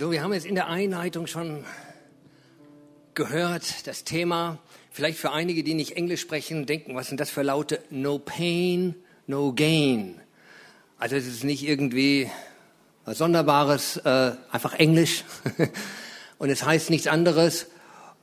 [0.00, 1.62] So, wir haben jetzt in der Einleitung schon
[3.12, 4.58] gehört, das Thema,
[4.90, 7.82] vielleicht für einige, die nicht Englisch sprechen, denken, was sind das für Laute?
[7.90, 8.94] No pain,
[9.26, 10.18] no gain.
[10.98, 12.30] Also es ist nicht irgendwie
[13.04, 15.24] was Sonderbares, äh, einfach Englisch.
[16.38, 17.66] Und es heißt nichts anderes,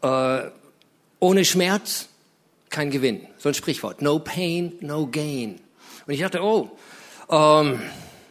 [0.01, 0.45] äh,
[1.19, 2.09] ohne Schmerz
[2.71, 3.27] kein Gewinn.
[3.37, 4.01] So ein Sprichwort.
[4.01, 5.61] No pain, no gain.
[6.07, 6.71] Und ich dachte, oh,
[7.29, 7.79] ähm,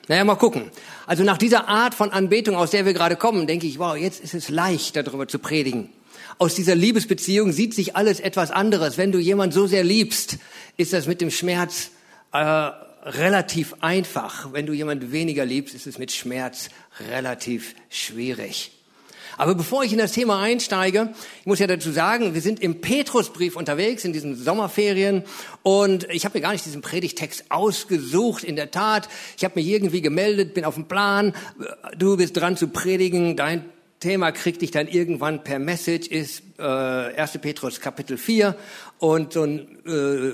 [0.08, 0.70] naja, mal gucken.
[1.06, 4.20] Also nach dieser Art von Anbetung, aus der wir gerade kommen, denke ich, wow, jetzt
[4.22, 5.90] ist es leicht, darüber zu predigen.
[6.38, 8.98] Aus dieser Liebesbeziehung sieht sich alles etwas anderes.
[8.98, 10.38] Wenn du jemand so sehr liebst,
[10.76, 11.90] ist das mit dem Schmerz
[12.32, 14.52] äh, relativ einfach.
[14.52, 16.68] Wenn du jemand weniger liebst, ist es mit Schmerz
[17.10, 18.75] relativ schwierig.
[19.36, 22.80] Aber bevor ich in das Thema einsteige, ich muss ja dazu sagen, wir sind im
[22.80, 25.24] Petrusbrief unterwegs in diesen Sommerferien
[25.62, 28.44] und ich habe mir gar nicht diesen Predigtext ausgesucht.
[28.44, 31.34] In der Tat, ich habe mich irgendwie gemeldet, bin auf dem Plan,
[31.96, 33.64] du bist dran zu predigen, dein
[34.00, 37.38] Thema kriegt dich dann irgendwann per Message, ist äh, 1.
[37.38, 38.56] Petrus Kapitel 4
[38.98, 40.32] und so ein äh,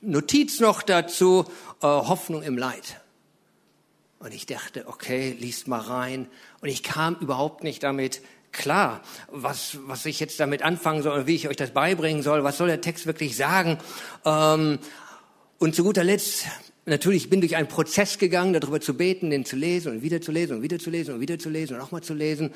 [0.00, 1.44] Notiz noch dazu,
[1.82, 3.00] äh, Hoffnung im Leid.
[4.18, 6.26] Und ich dachte, okay, liest mal rein.
[6.60, 8.22] Und ich kam überhaupt nicht damit
[8.52, 12.56] klar, was, was ich jetzt damit anfangen soll, wie ich euch das beibringen soll, was
[12.56, 13.78] soll der Text wirklich sagen.
[14.24, 14.78] Ähm,
[15.58, 16.46] und zu guter Letzt
[16.86, 20.32] natürlich bin durch einen Prozess gegangen, darüber zu beten, den zu lesen und wieder zu
[20.32, 22.52] lesen und wieder zu lesen und wieder zu lesen und nochmal zu lesen.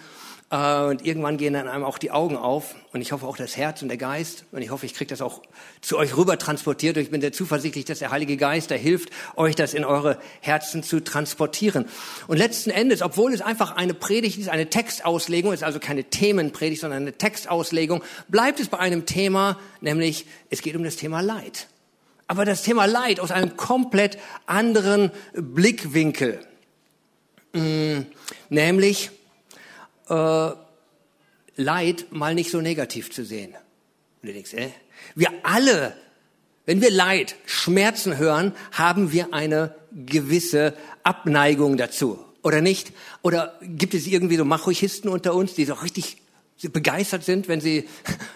[0.51, 3.56] Äh, und irgendwann gehen dann einem auch die Augen auf und ich hoffe auch das
[3.56, 5.43] Herz und der Geist und ich hoffe, ich kriege das auch
[5.81, 9.11] zu euch rüber transportiert und ich bin sehr zuversichtlich, dass der Heilige Geist da hilft,
[9.37, 11.87] euch das in eure Herzen zu transportieren.
[12.27, 16.81] Und letzten Endes, obwohl es einfach eine Predigt ist, eine Textauslegung, ist also keine Themenpredigt,
[16.81, 21.69] sondern eine Textauslegung, bleibt es bei einem Thema, nämlich es geht um das Thema Leid
[22.27, 26.39] aber das Thema Leid aus einem komplett anderen Blickwinkel.
[27.53, 28.03] Mm,
[28.50, 29.10] nämlich
[30.10, 30.50] äh,
[31.56, 33.54] Leid mal nicht so negativ zu sehen.
[34.22, 34.71] Und du denkst, äh,
[35.15, 35.94] wir alle,
[36.66, 42.25] wenn wir Leid, Schmerzen hören, haben wir eine gewisse Abneigung dazu.
[42.43, 42.93] Oder nicht?
[43.22, 46.16] Oder gibt es irgendwie so Machochisten unter uns, die so richtig
[46.62, 47.88] begeistert sind, wenn sie,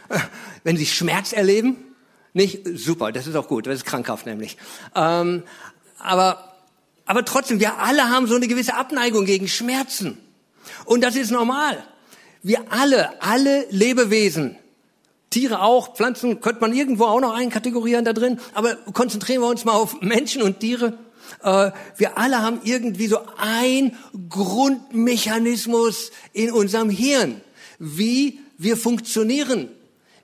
[0.64, 1.76] wenn sie Schmerz erleben?
[2.32, 4.56] Nicht super, das ist auch gut, das ist krankhaft nämlich.
[4.94, 5.44] Ähm,
[5.98, 6.56] aber,
[7.06, 10.18] aber trotzdem, wir alle haben so eine gewisse Abneigung gegen Schmerzen.
[10.84, 11.82] Und das ist normal.
[12.42, 14.56] Wir alle, alle Lebewesen,
[15.30, 19.64] Tiere auch, Pflanzen könnte man irgendwo auch noch einkategorieren da drin, aber konzentrieren wir uns
[19.64, 20.98] mal auf Menschen und Tiere.
[21.42, 23.96] Äh, wir alle haben irgendwie so ein
[24.28, 27.40] Grundmechanismus in unserem Hirn,
[27.78, 29.70] wie wir funktionieren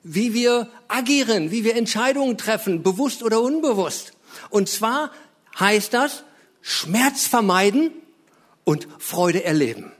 [0.03, 4.13] wie wir agieren, wie wir Entscheidungen treffen, bewusst oder unbewusst.
[4.49, 5.11] Und zwar
[5.59, 6.25] heißt das
[6.63, 7.91] Schmerz vermeiden
[8.65, 9.93] und Freude erleben.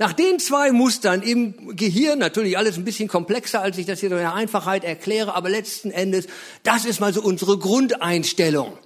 [0.00, 4.10] Nach den zwei Mustern im Gehirn, natürlich alles ein bisschen komplexer, als ich das hier
[4.12, 6.28] in der Einfachheit erkläre, aber letzten Endes,
[6.62, 8.78] das ist mal so unsere Grundeinstellung.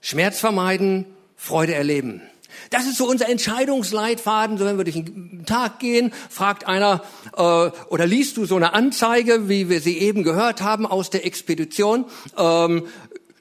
[0.00, 1.04] Schmerz vermeiden,
[1.36, 2.22] Freude erleben.
[2.70, 4.56] Das ist so unser Entscheidungsleitfaden.
[4.56, 7.02] So wenn wir durch den Tag gehen, fragt einer
[7.36, 7.42] äh,
[7.90, 12.06] oder liest du so eine Anzeige, wie wir sie eben gehört haben aus der Expedition.
[12.38, 12.86] Ähm,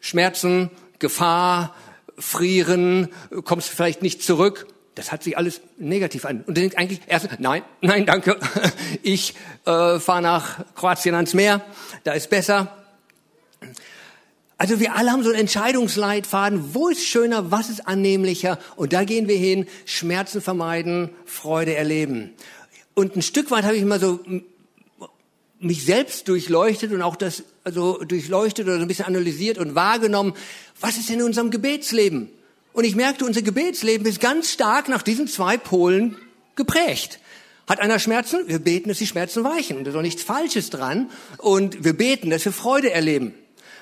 [0.02, 0.70] Schmerzen,
[1.00, 1.74] Gefahr,
[2.18, 3.10] Frieren,
[3.44, 4.68] kommst vielleicht nicht zurück.
[4.96, 6.38] Das hat sich alles negativ an.
[6.48, 8.40] Und du denkst eigentlich erst, nein, nein, danke.
[9.04, 9.36] Ich
[9.66, 11.64] äh, fahre nach Kroatien ans Meer,
[12.04, 12.76] da ist besser.
[14.58, 16.74] Also wir alle haben so einen Entscheidungsleitfaden.
[16.74, 17.52] Wo ist schöner?
[17.52, 18.58] Was ist annehmlicher?
[18.78, 19.68] Und da gehen wir hin.
[19.86, 22.34] Schmerzen vermeiden, Freude erleben.
[22.94, 24.22] Und ein Stück weit habe ich immer so
[25.60, 30.34] mich selbst durchleuchtet und auch das also durchleuchtet oder so ein bisschen analysiert und wahrgenommen.
[30.80, 32.30] Was ist in unserem Gebetsleben?
[32.76, 36.18] Und ich merkte, unser Gebetsleben ist ganz stark nach diesen zwei Polen
[36.58, 37.20] geprägt.
[37.68, 38.42] Hat einer Schmerzen?
[38.48, 39.78] Wir beten, dass die Schmerzen weichen.
[39.78, 41.10] Und da ist auch nichts Falsches dran.
[41.38, 43.34] Und wir beten, dass wir Freude erleben.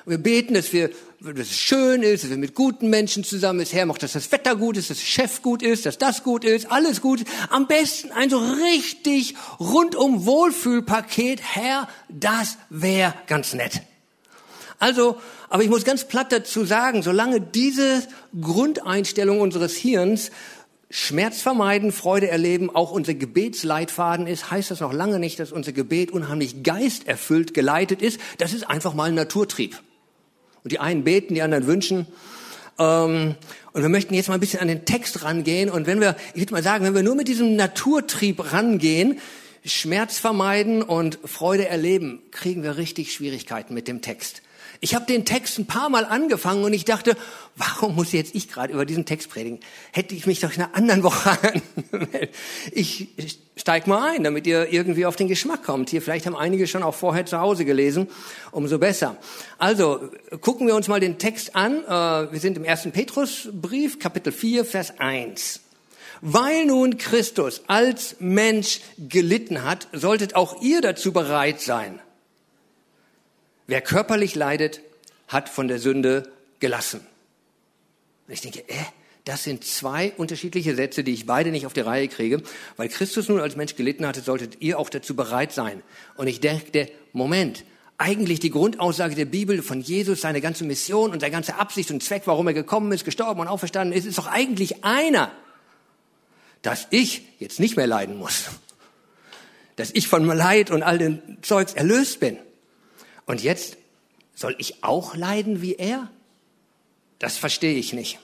[0.06, 3.72] Wir beten, dass wir, dass es schön ist, dass wir mit guten Menschen zusammen ist.
[3.72, 6.44] Herr, macht, dass das Wetter gut ist, dass der Chef gut ist, dass das gut
[6.44, 7.30] ist, alles gut ist.
[7.50, 11.40] Am besten ein so richtig rundum Wohlfühlpaket.
[11.42, 13.82] Herr, das wäre ganz nett.
[14.78, 15.20] Also,
[15.54, 18.02] aber ich muss ganz platt dazu sagen, solange diese
[18.40, 20.32] Grundeinstellung unseres Hirns
[20.90, 25.70] Schmerz vermeiden, Freude erleben, auch unser Gebetsleitfaden ist, heißt das noch lange nicht, dass unser
[25.70, 28.18] Gebet unheimlich geisterfüllt geleitet ist.
[28.38, 29.80] Das ist einfach mal ein Naturtrieb.
[30.64, 32.08] Und die einen beten, die anderen wünschen.
[32.80, 33.36] Ähm,
[33.72, 35.70] und wir möchten jetzt mal ein bisschen an den Text rangehen.
[35.70, 39.20] Und wenn wir, ich würde mal sagen, wenn wir nur mit diesem Naturtrieb rangehen,
[39.64, 44.42] Schmerz vermeiden und Freude erleben, kriegen wir richtig Schwierigkeiten mit dem Text.
[44.80, 47.16] Ich habe den Text ein paar Mal angefangen und ich dachte,
[47.56, 49.60] warum muss jetzt ich gerade über diesen Text predigen?
[49.92, 51.30] Hätte ich mich doch in einer anderen Woche
[51.92, 52.34] angemeldet.
[52.72, 53.08] Ich
[53.56, 55.90] steig mal ein, damit ihr irgendwie auf den Geschmack kommt.
[55.90, 58.08] Hier, vielleicht haben einige schon auch vorher zu Hause gelesen,
[58.50, 59.16] umso besser.
[59.58, 60.10] Also,
[60.40, 61.84] gucken wir uns mal den Text an.
[61.84, 65.60] Äh, wir sind im ersten Petrusbrief, Kapitel 4, Vers 1.
[66.20, 72.00] Weil nun Christus als Mensch gelitten hat, solltet auch ihr dazu bereit sein.
[73.66, 74.80] Wer körperlich leidet,
[75.28, 76.30] hat von der Sünde
[76.60, 77.00] gelassen.
[78.26, 78.84] Und ich denke, äh,
[79.24, 82.42] das sind zwei unterschiedliche Sätze, die ich beide nicht auf die Reihe kriege.
[82.76, 85.82] Weil Christus nun als Mensch gelitten hatte, solltet ihr auch dazu bereit sein.
[86.16, 87.64] Und ich denke, Moment,
[87.96, 92.02] eigentlich die Grundaussage der Bibel von Jesus, seine ganze Mission und seine ganze Absicht und
[92.02, 95.32] Zweck, warum er gekommen ist, gestorben und auferstanden ist, ist doch eigentlich einer,
[96.60, 98.50] dass ich jetzt nicht mehr leiden muss.
[99.76, 102.38] Dass ich von Leid und all dem Zeugs erlöst bin.
[103.26, 103.76] Und jetzt
[104.34, 106.10] soll ich auch leiden wie er?
[107.18, 108.18] Das verstehe ich nicht.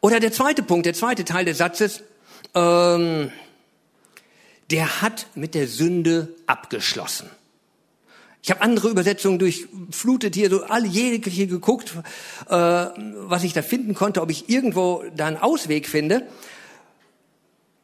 [0.00, 2.02] Oder der zweite Punkt, der zweite Teil des Satzes,
[2.54, 3.30] ähm,
[4.70, 7.28] der hat mit der Sünde abgeschlossen.
[8.42, 11.92] Ich habe andere Übersetzungen durchflutet hier, so alle jegliche geguckt,
[12.48, 16.26] äh, was ich da finden konnte, ob ich irgendwo da einen Ausweg finde.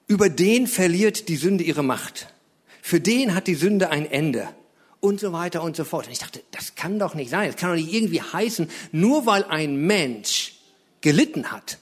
[0.06, 2.28] Über den verliert die Sünde ihre Macht.
[2.80, 4.48] Für den hat die Sünde ein Ende
[5.00, 6.06] und so weiter und so fort.
[6.06, 7.48] Und ich dachte, das kann doch nicht sein.
[7.48, 10.54] Das kann doch nicht irgendwie heißen, nur weil ein Mensch
[11.00, 11.78] gelitten hat.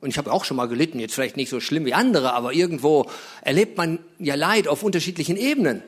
[0.00, 2.52] Und ich habe auch schon mal gelitten, jetzt vielleicht nicht so schlimm wie andere, aber
[2.52, 3.10] irgendwo
[3.40, 5.82] erlebt man ja Leid auf unterschiedlichen Ebenen.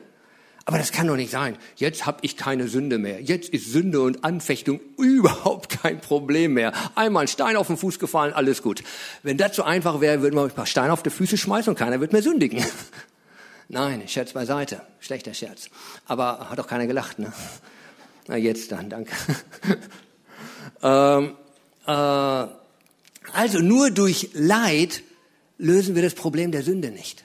[0.65, 1.57] Aber das kann doch nicht sein.
[1.77, 3.21] Jetzt habe ich keine Sünde mehr.
[3.21, 6.73] Jetzt ist Sünde und Anfechtung überhaupt kein Problem mehr.
[6.93, 8.83] Einmal ein Stein auf den Fuß gefallen, alles gut.
[9.23, 11.79] Wenn das so einfach wäre, würden wir ein paar Steine auf die Füße schmeißen und
[11.79, 12.65] keiner wird mehr sündigen.
[13.69, 14.81] Nein, Scherz beiseite.
[14.99, 15.69] Schlechter Scherz.
[16.05, 17.33] Aber hat auch keiner gelacht, ne?
[18.27, 19.11] Na, jetzt dann, danke.
[20.83, 21.35] ähm,
[21.85, 21.91] äh,
[23.33, 25.03] also nur durch Leid
[25.57, 27.23] lösen wir das Problem der Sünde nicht.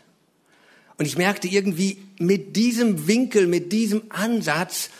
[0.98, 4.90] Und ich merkte irgendwie mit diesem Winkel, mit diesem Ansatz,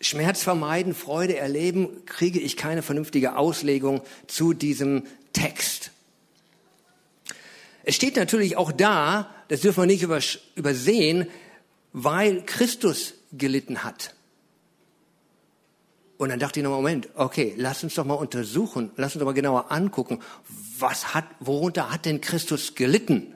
[0.00, 5.92] Schmerz vermeiden, Freude erleben, kriege ich keine vernünftige Auslegung zu diesem Text.
[7.84, 10.02] Es steht natürlich auch da, das dürfen wir nicht
[10.56, 11.26] übersehen,
[11.92, 14.14] weil Christus gelitten hat.
[16.16, 19.26] Und dann dachte ich noch, Moment, okay, lass uns doch mal untersuchen, lass uns doch
[19.26, 20.20] mal genauer angucken,
[20.78, 23.34] was hat, worunter hat denn Christus gelitten?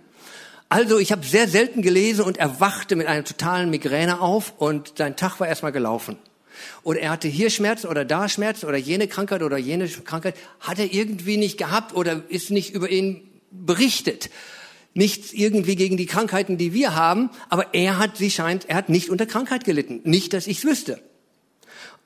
[0.70, 4.94] Also ich habe sehr selten gelesen und er wachte mit einer totalen Migräne auf und
[4.96, 6.18] sein Tag war erstmal gelaufen.
[6.82, 10.78] Oder er hatte hier Schmerzen oder da Schmerzen oder jene Krankheit oder jene Krankheit, hat
[10.78, 14.30] er irgendwie nicht gehabt oder ist nicht über ihn berichtet.
[14.94, 18.88] Nichts irgendwie gegen die Krankheiten, die wir haben, aber er hat, sie scheint, er hat
[18.88, 20.00] nicht unter Krankheit gelitten.
[20.04, 21.00] Nicht, dass ich es wüsste.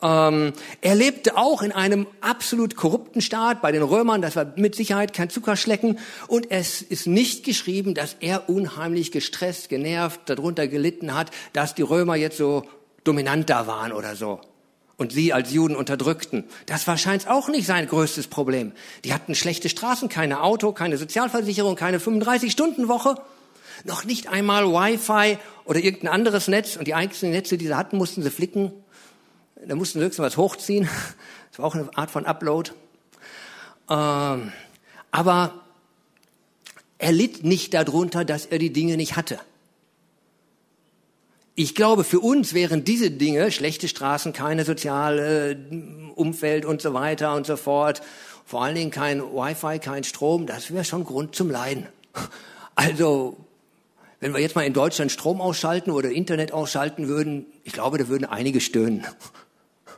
[0.02, 4.20] Ähm, er lebte auch in einem absolut korrupten Staat bei den Römern.
[4.20, 5.98] Das war mit Sicherheit kein Zuckerschlecken.
[6.26, 11.82] Und es ist nicht geschrieben, dass er unheimlich gestresst, genervt, darunter gelitten hat, dass die
[11.82, 12.64] Römer jetzt so
[13.04, 14.40] dominant da waren oder so
[14.96, 16.44] und sie als Juden unterdrückten.
[16.66, 18.72] Das war scheint auch nicht sein größtes Problem.
[19.04, 23.16] Die hatten schlechte Straßen, keine Auto, keine Sozialversicherung, keine 35-Stunden-Woche,
[23.84, 26.76] noch nicht einmal Wi-Fi oder irgendein anderes Netz.
[26.76, 28.72] Und die einzelnen Netze, die sie hatten, mussten sie flicken.
[29.66, 30.88] Da mussten sie höchstens was hochziehen.
[31.50, 32.70] Das war auch eine Art von Upload.
[33.90, 34.52] Ähm,
[35.10, 35.60] aber
[36.96, 39.38] er litt nicht darunter, dass er die Dinge nicht hatte.
[41.54, 45.56] Ich glaube, für uns wären diese Dinge, schlechte Straßen, keine soziale äh,
[46.14, 48.00] Umfeld und so weiter und so fort,
[48.46, 51.86] vor allen Dingen kein Wi-Fi, kein Strom, das wäre schon Grund zum Leiden.
[52.74, 53.36] Also,
[54.18, 58.08] wenn wir jetzt mal in Deutschland Strom ausschalten oder Internet ausschalten würden, ich glaube, da
[58.08, 59.04] würden einige stöhnen.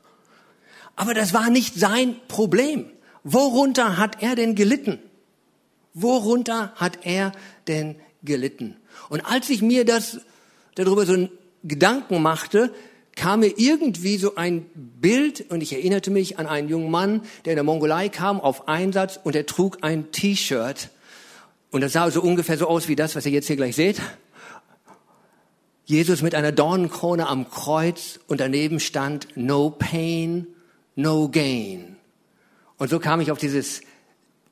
[0.97, 2.87] Aber das war nicht sein Problem.
[3.23, 4.99] Worunter hat er denn gelitten?
[5.95, 7.31] Worunter hat er
[7.69, 7.95] denn
[8.25, 8.77] gelitten?
[9.09, 10.19] Und als ich mir das
[10.75, 11.29] darüber so
[11.65, 12.73] Gedanken machte,
[13.17, 17.53] kam mir irgendwie so ein Bild und ich erinnerte mich an einen jungen Mann, der
[17.53, 20.91] in der Mongolei kam auf Einsatz und er trug ein T-Shirt
[21.75, 24.01] und das sah so ungefähr so aus wie das, was ihr jetzt hier gleich seht.
[25.87, 30.47] Jesus mit einer Dornenkrone am Kreuz und daneben stand No Pain,
[30.95, 31.97] No Gain.
[32.79, 33.81] Und so kam ich auf dieses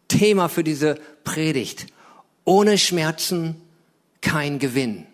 [0.08, 1.86] Thema für diese Predigt.
[2.44, 3.54] Ohne Schmerzen
[4.20, 5.06] kein Gewinn.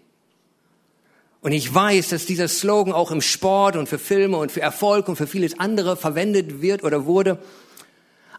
[1.48, 5.08] Und ich weiß, dass dieser Slogan auch im Sport und für Filme und für Erfolg
[5.08, 7.38] und für vieles andere verwendet wird oder wurde.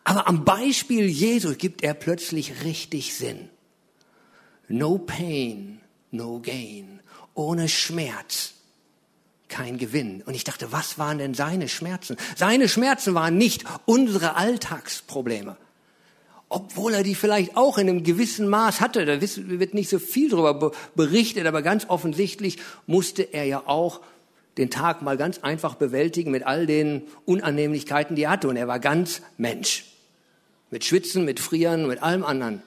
[0.04, 3.50] Aber am Beispiel Jesu gibt er plötzlich richtig Sinn.
[4.68, 7.00] No pain, no gain.
[7.34, 8.54] Ohne Schmerz
[9.48, 10.22] kein Gewinn.
[10.22, 12.16] Und ich dachte, was waren denn seine Schmerzen?
[12.36, 15.58] Seine Schmerzen waren nicht unsere Alltagsprobleme.
[16.50, 19.06] Obwohl er die vielleicht auch in einem gewissen Maß hatte.
[19.06, 24.02] Da wird nicht so viel darüber berichtet, aber ganz offensichtlich musste er ja auch
[24.58, 28.48] den Tag mal ganz einfach bewältigen mit all den Unannehmlichkeiten, die er hatte.
[28.48, 29.86] Und er war ganz Mensch.
[30.72, 32.64] Mit Schwitzen, mit Frieren, mit allem anderen.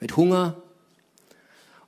[0.00, 0.62] Mit Hunger.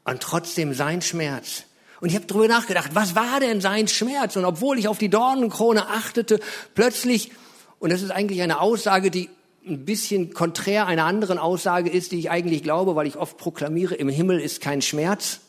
[0.05, 1.65] Und trotzdem sein Schmerz
[2.03, 4.35] und ich habe darüber nachgedacht, was war denn sein Schmerz?
[4.35, 6.41] Und obwohl ich auf die Dornenkrone achtete,
[6.75, 7.31] plötzlich,
[7.79, 9.31] und das ist eigentlich eine Aussage, die
[9.67, 13.95] ein bisschen konträr einer anderen Aussage ist, die ich eigentlich glaube, weil ich oft proklamiere,
[13.95, 15.41] im Himmel ist kein Schmerz.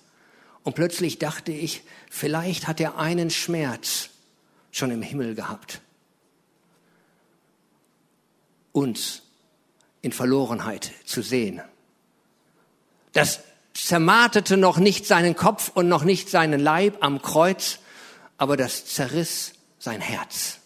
[0.64, 4.10] Und plötzlich dachte ich, vielleicht hat er einen Schmerz
[4.72, 5.82] schon im Himmel gehabt.
[8.72, 9.24] Uns
[10.02, 11.62] in Verlorenheit zu sehen.
[13.14, 13.42] Das
[13.74, 17.80] zermartete noch nicht seinen Kopf und noch nicht seinen Leib am Kreuz,
[18.38, 20.60] aber das zerriss sein Herz.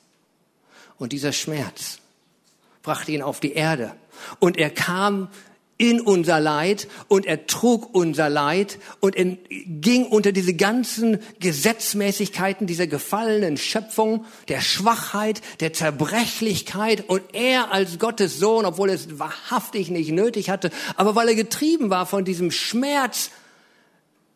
[0.97, 1.99] Und dieser Schmerz
[2.87, 3.91] brachte ihn auf die Erde.
[4.39, 5.27] Und er kam
[5.77, 9.15] in unser Leid und er trug unser Leid und
[9.49, 17.99] ging unter diese ganzen Gesetzmäßigkeiten dieser gefallenen Schöpfung, der Schwachheit, der Zerbrechlichkeit und er als
[17.99, 22.23] Gottes Sohn, obwohl er es wahrhaftig nicht nötig hatte, aber weil er getrieben war von
[22.23, 23.31] diesem Schmerz,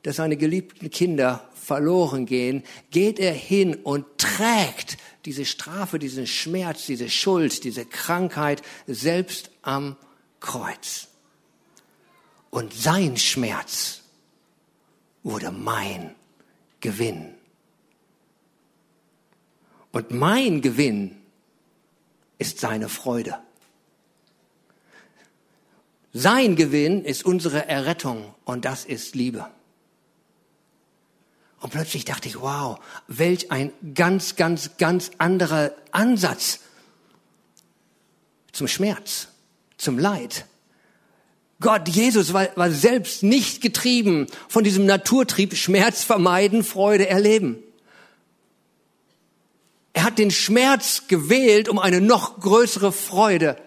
[0.03, 6.85] dass seine geliebten Kinder verloren gehen, geht er hin und trägt diese Strafe, diesen Schmerz,
[6.85, 9.95] diese Schuld, diese Krankheit selbst am
[10.39, 11.07] Kreuz.
[12.49, 14.01] Und sein Schmerz
[15.23, 16.15] wurde mein
[16.79, 17.33] Gewinn.
[19.91, 21.21] Und mein Gewinn
[22.37, 23.37] ist seine Freude.
[26.13, 29.47] Sein Gewinn ist unsere Errettung und das ist Liebe.
[31.61, 36.59] Und plötzlich dachte ich, wow, welch ein ganz, ganz, ganz anderer Ansatz
[38.51, 39.27] zum Schmerz,
[39.77, 40.45] zum Leid,
[41.61, 47.59] Gott, Jesus war, war selbst nicht getrieben von diesem Naturtrieb Schmerz vermeiden, Freude erleben.
[49.93, 53.57] Er hat den Schmerz gewählt, um eine noch größere Freude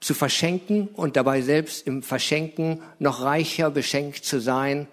[0.00, 4.86] zu verschenken und dabei selbst im Verschenken noch reicher beschenkt zu sein,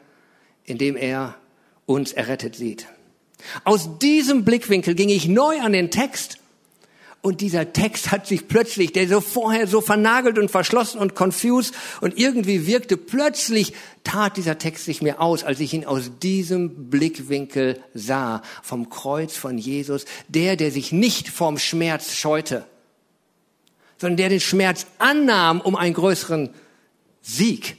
[0.64, 1.36] indem er
[1.86, 2.88] uns errettet sieht.
[3.64, 6.38] Aus diesem Blickwinkel ging ich neu an den Text
[7.26, 11.74] und dieser Text hat sich plötzlich, der so vorher so vernagelt und verschlossen und confused
[12.02, 13.72] und irgendwie wirkte, plötzlich
[14.04, 19.38] tat dieser Text sich mir aus, als ich ihn aus diesem Blickwinkel sah, vom Kreuz
[19.38, 22.66] von Jesus, der, der sich nicht vom Schmerz scheute,
[23.98, 26.50] sondern der den Schmerz annahm um einen größeren
[27.22, 27.78] Sieg.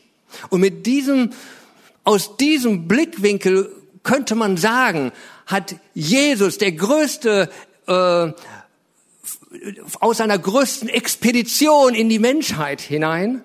[0.49, 1.35] Und mit diesem,
[2.03, 3.71] aus diesem Blickwinkel
[4.05, 5.11] könnte man sagen,
[5.47, 7.51] hat Jesus, der größte
[7.87, 8.33] äh,
[10.01, 13.43] aus seiner größten Expedition in die Menschheit hinein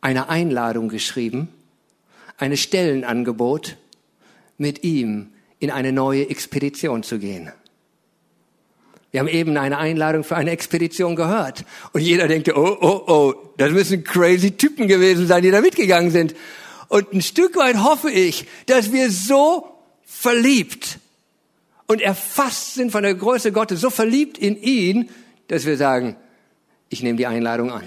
[0.00, 1.48] eine Einladung geschrieben,
[2.38, 3.76] eine Stellenangebot,
[4.56, 7.50] mit ihm in eine neue Expedition zu gehen.
[9.10, 11.64] Wir haben eben eine Einladung für eine Expedition gehört.
[11.92, 16.10] Und jeder denkt, oh, oh, oh, das müssen crazy Typen gewesen sein, die da mitgegangen
[16.10, 16.34] sind.
[16.90, 20.98] Und ein Stück weit hoffe ich, dass wir so verliebt
[21.86, 25.08] und erfasst sind von der Größe Gottes, so verliebt in ihn,
[25.46, 26.16] dass wir sagen,
[26.88, 27.84] ich nehme die Einladung an.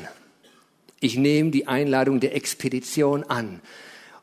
[1.02, 3.60] Ich nehme die Einladung der Expedition an.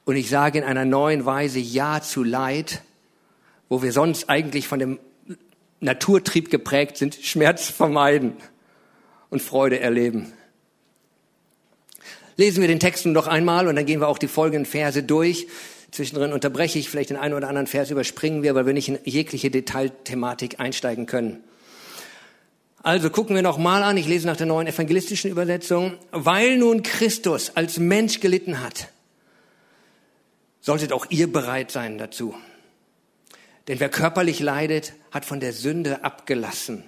[0.06, 2.80] Und ich sage in einer neuen Weise Ja zu Leid,
[3.68, 4.99] wo wir sonst eigentlich von dem
[5.80, 8.32] Naturtrieb geprägt sind, Schmerz vermeiden
[9.28, 10.32] und Freude erleben.
[12.40, 15.47] Lesen wir den Text noch einmal und dann gehen wir auch die folgenden Verse durch.
[15.90, 18.99] Zwischendrin unterbreche ich vielleicht den einen oder anderen Vers, überspringen wir, weil wir nicht in
[19.04, 21.44] jegliche Detailthematik einsteigen können.
[22.82, 25.99] Also gucken wir noch mal an, ich lese nach der neuen evangelistischen Übersetzung.
[26.12, 28.88] Weil nun Christus als Mensch gelitten hat,
[30.62, 32.35] solltet auch ihr bereit sein dazu.
[33.68, 36.85] Denn wer körperlich leidet, hat von der Sünde abgelassen.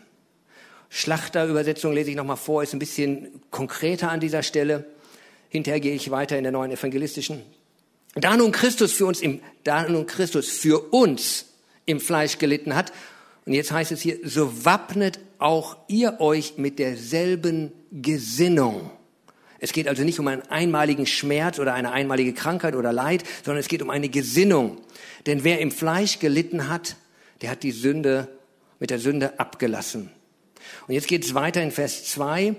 [0.88, 4.86] Schlachterübersetzung lese ich noch mal vor, ist ein bisschen konkreter an dieser Stelle.
[5.52, 7.42] Hinterher gehe ich weiter in der neuen evangelistischen.
[8.14, 11.44] Da nun Christus für uns im, da nun Christus für uns
[11.84, 12.90] im Fleisch gelitten hat,
[13.44, 18.90] und jetzt heißt es hier, so wappnet auch ihr euch mit derselben Gesinnung.
[19.58, 23.60] Es geht also nicht um einen einmaligen Schmerz oder eine einmalige Krankheit oder Leid, sondern
[23.60, 24.78] es geht um eine Gesinnung.
[25.26, 26.96] Denn wer im Fleisch gelitten hat,
[27.42, 28.28] der hat die Sünde
[28.78, 30.10] mit der Sünde abgelassen.
[30.88, 32.54] Und jetzt geht es weiter in Vers 2.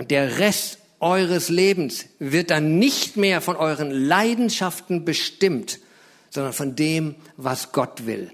[0.00, 5.80] Der Rest eures Lebens wird dann nicht mehr von euren Leidenschaften bestimmt,
[6.28, 8.30] sondern von dem, was Gott will.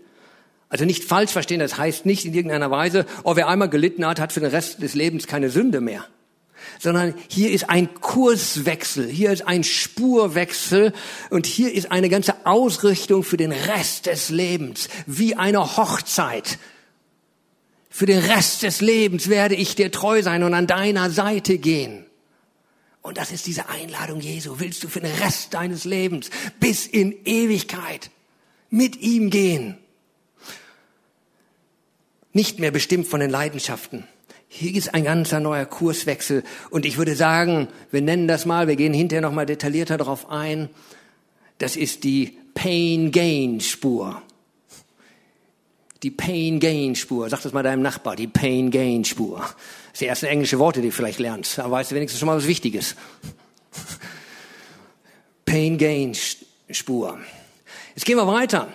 [0.68, 4.20] Also nicht falsch verstehen, das heißt nicht in irgendeiner Weise, oh, wer einmal gelitten hat,
[4.20, 6.04] hat für den Rest des Lebens keine Sünde mehr.
[6.80, 10.92] Sondern hier ist ein Kurswechsel, hier ist ein Spurwechsel
[11.30, 16.58] und hier ist eine ganze Ausrichtung für den Rest des Lebens, wie eine Hochzeit.
[17.88, 22.05] Für den Rest des Lebens werde ich dir treu sein und an deiner Seite gehen.
[23.06, 24.58] Und das ist diese Einladung Jesu.
[24.58, 28.10] Willst du für den Rest deines Lebens bis in Ewigkeit
[28.68, 29.78] mit ihm gehen?
[32.32, 34.08] Nicht mehr bestimmt von den Leidenschaften.
[34.48, 36.42] Hier ist ein ganzer neuer Kurswechsel.
[36.70, 40.68] Und ich würde sagen, wir nennen das mal, wir gehen hinterher nochmal detaillierter darauf ein.
[41.58, 44.20] Das ist die Pain-Gain-Spur.
[46.02, 47.30] Die Pain-Gain-Spur.
[47.30, 49.48] Sag das mal deinem Nachbar, die Pain-Gain-Spur.
[49.96, 51.56] Das sind die ersten englische Worte, die du vielleicht lernst.
[51.56, 52.96] Da weißt du wenigstens schon mal was Wichtiges.
[55.46, 57.18] Pain-Gain-Spur.
[57.94, 58.68] Jetzt gehen wir weiter.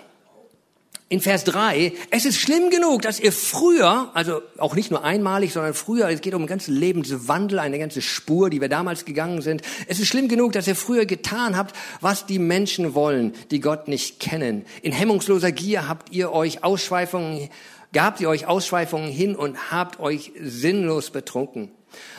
[1.10, 5.54] In Vers 3, es ist schlimm genug, dass ihr früher, also auch nicht nur einmalig,
[5.54, 9.44] sondern früher, es geht um einen ganzen Lebenswandel, eine ganze Spur, die wir damals gegangen
[9.44, 9.62] sind.
[9.88, 13.88] Es ist schlimm genug, dass ihr früher getan habt, was die Menschen wollen, die Gott
[13.88, 14.66] nicht kennen.
[14.82, 17.52] In hemmungsloser Gier habt ihr euch Ausschweifungen,
[17.94, 21.72] gabt ihr euch Ausschweifungen hin und habt euch sinnlos betrunken.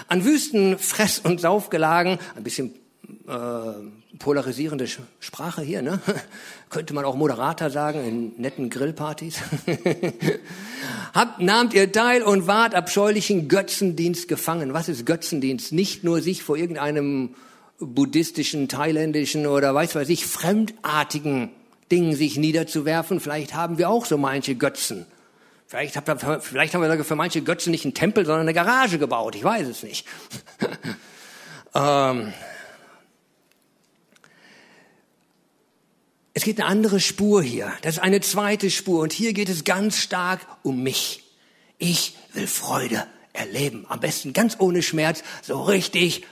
[0.08, 2.74] An Wüsten, Fress- und Saufgelagen, ein bisschen
[3.26, 4.86] äh, polarisierende
[5.20, 6.00] Sprache hier, ne?
[6.70, 9.40] Könnte man auch Moderator sagen in netten Grillpartys.
[11.14, 14.72] Habt, nahmt ihr teil und wart abscheulichen Götzendienst gefangen.
[14.72, 15.72] Was ist Götzendienst?
[15.72, 17.34] Nicht nur sich vor irgendeinem
[17.78, 21.50] buddhistischen, thailändischen oder weiß weiß ich, fremdartigen
[21.90, 23.20] Dingen sich niederzuwerfen.
[23.20, 25.06] Vielleicht haben wir auch so manche Götzen.
[25.72, 28.98] Vielleicht, habt ihr, vielleicht haben wir für manche Götzen nicht einen Tempel, sondern eine Garage
[28.98, 29.34] gebaut.
[29.34, 30.06] Ich weiß es nicht.
[31.74, 32.34] ähm,
[36.34, 37.72] Es geht eine andere Spur hier.
[37.80, 39.00] Das ist eine zweite Spur.
[39.00, 41.22] Und hier geht es ganz stark um mich.
[41.78, 43.86] Ich will Freude erleben.
[43.88, 45.22] Am besten ganz ohne Schmerz.
[45.40, 46.26] So richtig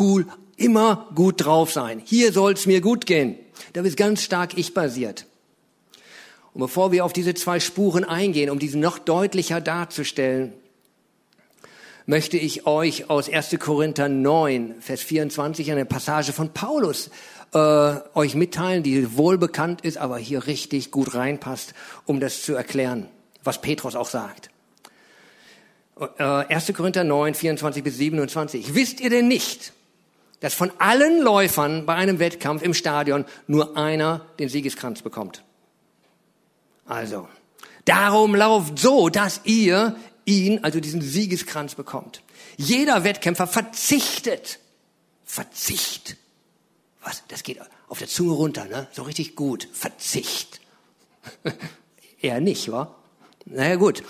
[0.00, 0.26] cool.
[0.56, 2.00] Immer gut drauf sein.
[2.06, 3.38] Hier soll es mir gut gehen.
[3.74, 5.26] Da ist ganz stark ich basiert.
[6.54, 10.52] Und bevor wir auf diese zwei Spuren eingehen, um diese noch deutlicher darzustellen,
[12.06, 13.56] möchte ich euch aus 1.
[13.58, 17.10] Korinther 9, Vers 24 eine Passage von Paulus
[17.54, 21.74] äh, euch mitteilen, die wohl bekannt ist, aber hier richtig gut reinpasst,
[22.06, 23.08] um das zu erklären,
[23.44, 24.50] was Petrus auch sagt.
[26.18, 26.72] Äh, 1.
[26.74, 28.74] Korinther 9, 24 bis 27.
[28.74, 29.72] Wisst ihr denn nicht,
[30.40, 35.44] dass von allen Läufern bei einem Wettkampf im Stadion nur einer den Siegeskranz bekommt?
[36.92, 37.28] Also,
[37.84, 42.22] darum lauft so, dass ihr ihn, also diesen Siegeskranz bekommt.
[42.56, 44.58] Jeder Wettkämpfer verzichtet,
[45.24, 46.16] verzicht
[47.02, 47.22] was?
[47.28, 48.86] Das geht auf der Zunge runter, ne?
[48.92, 49.68] So richtig gut.
[49.72, 50.60] Verzicht.
[52.20, 52.94] Eher nicht, wa?
[53.44, 54.02] Naja, gut.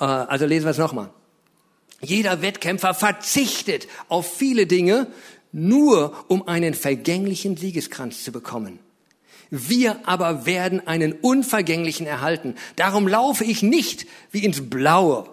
[0.00, 1.10] Äh, also lesen wir es nochmal.
[2.02, 5.06] Jeder Wettkämpfer verzichtet auf viele Dinge,
[5.52, 8.78] nur um einen vergänglichen Siegeskranz zu bekommen.
[9.50, 12.54] Wir aber werden einen unvergänglichen erhalten.
[12.76, 15.28] Darum laufe ich nicht wie ins Blaue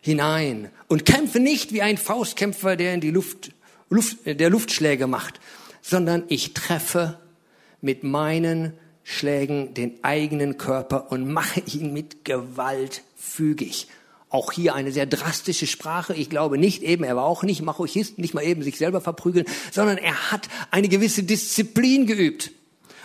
[0.00, 3.52] hinein und kämpfe nicht wie ein Faustkämpfer, der in die Luft,
[3.90, 5.40] Luft der Luftschläge macht,
[5.82, 7.18] sondern ich treffe
[7.82, 8.72] mit meinen
[9.04, 13.88] Schlägen den eigenen Körper und mache ihn mit Gewalt fügig.
[14.30, 16.14] Auch hier eine sehr drastische Sprache.
[16.14, 19.46] Ich glaube nicht eben, er war auch nicht Machochist, nicht mal eben sich selber verprügeln,
[19.72, 22.50] sondern er hat eine gewisse Disziplin geübt.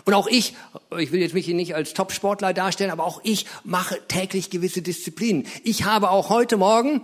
[0.06, 0.54] Und auch ich,
[0.98, 4.82] ich will jetzt mich hier nicht als Top-Sportler darstellen, aber auch ich mache täglich gewisse
[4.82, 5.46] Disziplinen.
[5.64, 7.02] Ich habe auch heute Morgen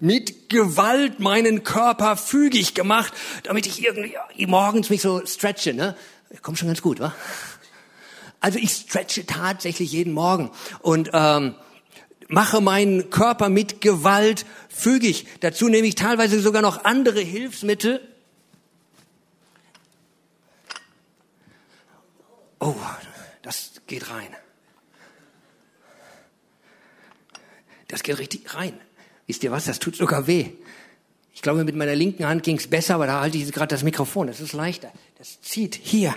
[0.00, 5.74] mit Gewalt meinen Körper fügig gemacht, damit ich irgendwie morgens mich so stretche.
[5.74, 5.96] Ne?
[6.42, 7.14] Kommt schon ganz gut, wa?
[8.40, 11.54] Also ich stretche tatsächlich jeden Morgen und ähm,
[12.28, 15.26] mache meinen Körper mit Gewalt fügig.
[15.40, 18.00] Dazu nehme ich teilweise sogar noch andere Hilfsmittel.
[22.60, 22.74] Oh,
[23.42, 24.28] das geht rein.
[27.88, 28.78] Das geht richtig rein.
[29.26, 29.64] Wisst ihr was?
[29.64, 30.50] Das tut sogar weh.
[31.34, 33.84] Ich glaube, mit meiner linken Hand ging es besser, aber da halte ich gerade das
[33.84, 34.26] Mikrofon.
[34.26, 34.90] Das ist leichter.
[35.18, 36.14] Das zieht hier.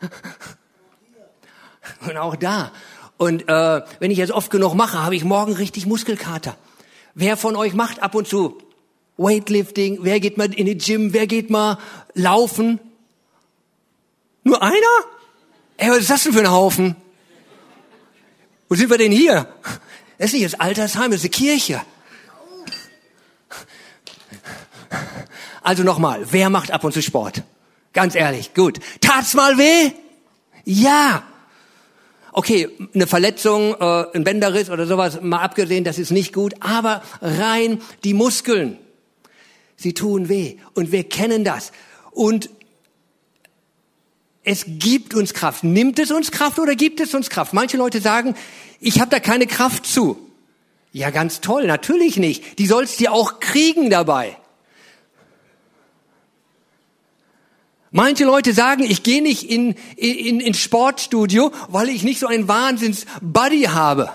[2.06, 2.72] Und auch da.
[3.16, 6.56] Und äh, wenn ich jetzt oft genug mache, habe ich morgen richtig Muskelkater.
[7.14, 8.58] Wer von euch macht ab und zu
[9.16, 9.98] Weightlifting?
[10.02, 11.12] Wer geht mal in die Gym?
[11.12, 11.78] Wer geht mal
[12.14, 12.80] laufen?
[14.42, 15.13] Nur einer?
[15.84, 16.96] Ey, was ist das denn für ein Haufen?
[18.70, 19.46] Wo sind wir denn hier?
[20.16, 21.82] Das ist nicht das Altersheim, das ist die Kirche.
[25.62, 27.42] Also nochmal, wer macht ab und zu Sport?
[27.92, 28.78] Ganz ehrlich, gut.
[29.02, 29.92] Tat's mal weh?
[30.64, 31.22] Ja.
[32.32, 37.02] Okay, eine Verletzung, äh, ein Bänderriss oder sowas, mal abgesehen, das ist nicht gut, aber
[37.20, 38.78] rein die Muskeln.
[39.76, 41.72] Sie tun weh und wir kennen das.
[42.10, 42.48] Und
[44.44, 45.64] es gibt uns Kraft.
[45.64, 47.54] Nimmt es uns Kraft oder gibt es uns Kraft?
[47.54, 48.34] Manche Leute sagen,
[48.78, 50.18] ich habe da keine Kraft zu.
[50.92, 52.58] Ja, ganz toll, natürlich nicht.
[52.58, 54.36] Die sollst dir auch kriegen dabei.
[57.90, 62.48] Manche Leute sagen, ich gehe nicht in, in, ins Sportstudio, weil ich nicht so einen
[62.48, 64.10] Wahnsinns-Buddy habe.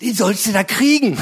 [0.00, 1.16] Den sollst du da kriegen.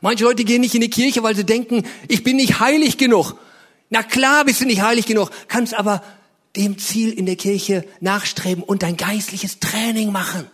[0.00, 3.34] Manche Leute gehen nicht in die Kirche, weil sie denken, ich bin nicht heilig genug.
[3.90, 6.02] Na klar bist du nicht heilig genug, kannst aber
[6.56, 10.46] dem Ziel in der Kirche nachstreben und dein geistliches Training machen.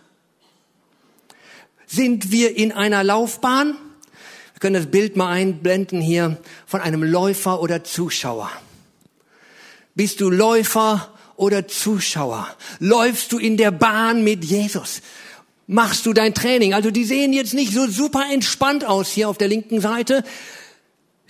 [1.87, 3.77] Sind wir in einer Laufbahn?
[4.53, 8.51] Wir können das Bild mal einblenden hier von einem Läufer oder Zuschauer.
[9.95, 12.49] Bist du Läufer oder Zuschauer?
[12.79, 15.01] Läufst du in der Bahn mit Jesus?
[15.67, 16.75] Machst du dein Training?
[16.75, 20.25] Also die sehen jetzt nicht so super entspannt aus hier auf der linken Seite.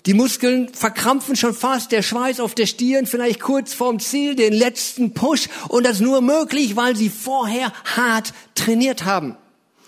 [0.09, 4.55] Die Muskeln verkrampfen schon fast, der Schweiß auf der Stirn, vielleicht kurz vorm Ziel, den
[4.55, 5.51] letzten Push.
[5.69, 9.37] Und das nur möglich, weil sie vorher hart trainiert haben.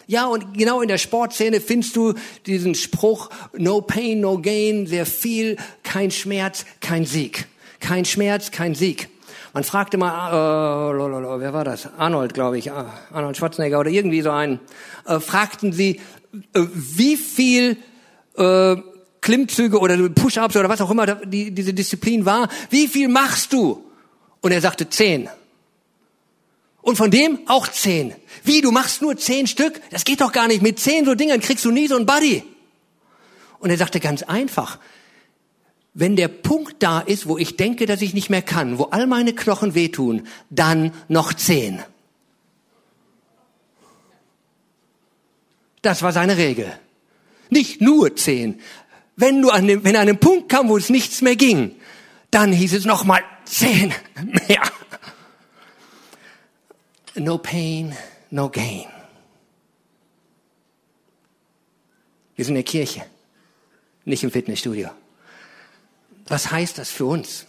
[0.07, 2.13] Ja, und genau in der Sportszene findest du
[2.45, 7.47] diesen Spruch, no pain, no gain, sehr viel, kein Schmerz, kein Sieg.
[7.81, 9.09] Kein Schmerz, kein Sieg.
[9.55, 11.89] Man fragte mal, äh, wer war das?
[11.97, 14.61] Arnold, glaube ich, ah, Arnold Schwarzenegger oder irgendwie so einen.
[15.07, 15.99] Äh, fragten sie,
[16.53, 17.79] äh, wie viel
[18.37, 18.77] äh,
[19.21, 23.85] Klimmzüge oder Push-ups oder was auch immer die, diese Disziplin war, wie viel machst du?
[24.41, 25.29] Und er sagte zehn.
[26.83, 28.15] Und von dem auch zehn.
[28.43, 29.81] Wie, du machst nur zehn Stück?
[29.91, 30.63] Das geht doch gar nicht.
[30.63, 32.43] Mit zehn so Dingern kriegst du nie so ein Buddy.
[33.59, 34.79] Und er sagte ganz einfach,
[35.93, 39.07] wenn der Punkt da ist, wo ich denke, dass ich nicht mehr kann, wo all
[39.07, 41.83] meine Knochen wehtun, dann noch zehn.
[45.83, 46.73] Das war seine Regel.
[47.51, 48.61] Nicht nur zehn.
[49.21, 51.77] Wenn du an dem, wenn an einem Punkt kam, wo es nichts mehr ging,
[52.31, 53.93] dann hieß es noch mal zehn
[54.49, 54.63] mehr.
[57.17, 57.95] No pain,
[58.31, 58.87] no gain.
[62.35, 63.05] Wir sind in der Kirche,
[64.07, 64.89] nicht im Fitnessstudio.
[66.27, 67.45] Was heißt das für uns?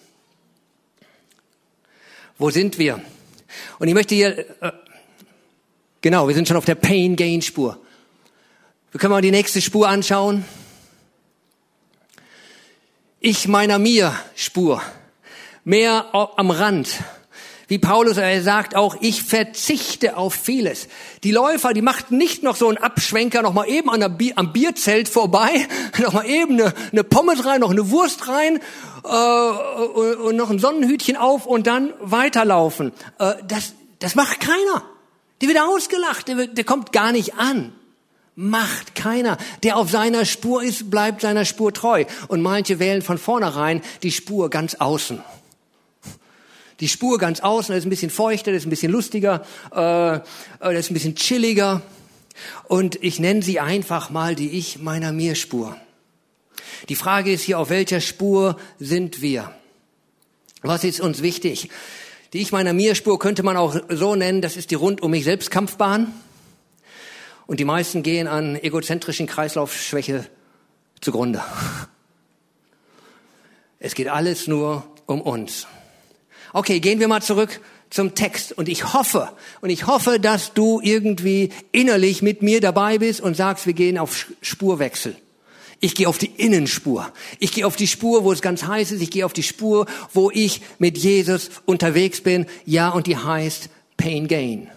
[2.38, 3.02] Wo sind wir?
[3.80, 4.74] Und ich möchte hier, äh,
[6.02, 7.80] genau, wir sind schon auf der Pain-Gain-Spur.
[8.92, 10.44] Wir können mal die nächste Spur anschauen.
[13.24, 14.82] Ich meiner mir Spur.
[15.64, 16.90] Mehr am Rand.
[17.68, 20.88] Wie Paulus, er sagt auch, ich verzichte auf vieles.
[21.24, 24.34] Die Läufer, die machten nicht noch so einen Abschwenker, noch mal eben an der Bier,
[24.38, 25.68] am Bierzelt vorbei,
[26.00, 28.60] noch mal eben eine, eine Pommes rein, noch eine Wurst rein
[29.04, 32.92] äh, und noch ein Sonnenhütchen auf und dann weiterlaufen.
[33.20, 34.84] Äh, das, das macht keiner.
[35.44, 37.72] Die wird ausgelacht, der, der kommt gar nicht an.
[38.36, 39.38] Macht keiner.
[39.64, 42.06] Der auf seiner Spur ist, bleibt seiner Spur treu.
[42.28, 45.22] Und manche wählen von vornherein die Spur ganz außen
[46.82, 50.20] die Spur ganz außen, das ist ein bisschen feuchter, das ist ein bisschen lustiger, äh,
[50.60, 51.82] das ist ein bisschen chilliger.
[52.68, 55.78] Und ich nenne sie einfach mal die Ich meiner mir Spur.
[56.90, 59.54] Die Frage ist hier, auf welcher Spur sind wir?
[60.64, 61.70] Was ist uns wichtig?
[62.34, 65.12] Die Ich meiner mir Spur könnte man auch so nennen, das ist die rund um
[65.12, 66.12] mich selbst Kampfbahn.
[67.52, 70.26] Und die meisten gehen an egozentrischen Kreislaufschwäche
[71.02, 71.44] zugrunde.
[73.78, 75.68] Es geht alles nur um uns.
[76.54, 77.60] Okay, gehen wir mal zurück
[77.90, 78.54] zum Text.
[78.54, 83.36] Und ich hoffe, und ich hoffe, dass du irgendwie innerlich mit mir dabei bist und
[83.36, 85.18] sagst, wir gehen auf Spurwechsel.
[85.82, 87.12] Ich gehe auf die Innenspur.
[87.40, 89.02] Ich gehe auf die Spur, wo es ganz heiß ist.
[89.02, 92.46] Ich gehe auf die Spur, wo ich mit Jesus unterwegs bin.
[92.66, 94.70] Ja, und die heißt Pain Gain.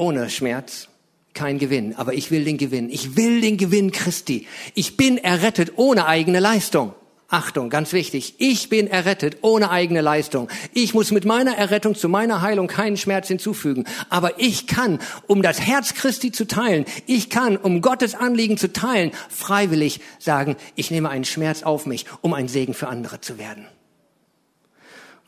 [0.00, 0.88] Ohne Schmerz
[1.34, 1.94] kein Gewinn.
[1.94, 2.88] Aber ich will den Gewinn.
[2.88, 4.46] Ich will den Gewinn Christi.
[4.74, 6.94] Ich bin errettet ohne eigene Leistung.
[7.28, 10.48] Achtung, ganz wichtig, ich bin errettet ohne eigene Leistung.
[10.72, 13.84] Ich muss mit meiner Errettung zu meiner Heilung keinen Schmerz hinzufügen.
[14.08, 18.72] Aber ich kann, um das Herz Christi zu teilen, ich kann, um Gottes Anliegen zu
[18.72, 23.38] teilen, freiwillig sagen, ich nehme einen Schmerz auf mich, um ein Segen für andere zu
[23.38, 23.66] werden.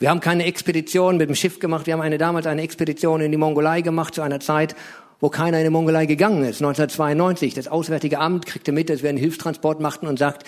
[0.02, 1.86] Wir haben keine Expedition mit dem Schiff gemacht.
[1.86, 4.74] Wir haben eine, damals eine Expedition in die Mongolei gemacht zu einer Zeit,
[5.20, 6.60] wo keiner in die Mongolei gegangen ist.
[6.60, 7.54] 1992.
[7.54, 10.44] Das Auswärtige Amt kriegte mit, dass wir einen Hilfstransport machten und sagt,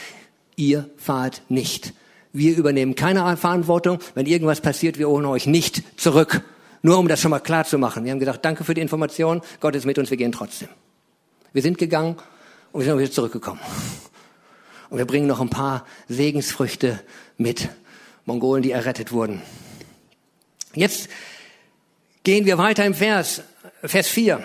[0.57, 1.93] ihr fahrt nicht.
[2.33, 4.01] Wir übernehmen keine Verantwortung.
[4.17, 6.43] Wenn irgendwas passiert, wir holen euch nicht zurück.
[6.83, 8.05] Nur um das schon mal klar zu machen.
[8.05, 9.41] Wir haben gesagt, danke für die Information.
[9.61, 10.69] Gott ist mit uns, wir gehen trotzdem.
[11.53, 12.17] Wir sind gegangen
[12.73, 13.61] und wir sind wieder zurückgekommen.
[14.91, 16.99] Und wir bringen noch ein paar Segensfrüchte
[17.37, 17.69] mit.
[18.25, 19.43] Mongolen, die errettet wurden.
[20.75, 21.09] Jetzt
[22.25, 23.43] Gehen wir weiter im Vers,
[23.83, 24.43] Vers 4.